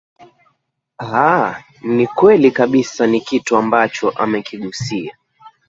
aa 1.01 1.49
ni 1.95 2.07
kweli 2.07 2.51
kabisa 2.51 3.07
ni 3.07 3.21
kitu 3.21 3.57
ambacho 3.57 4.09
amekigusia 4.09 5.17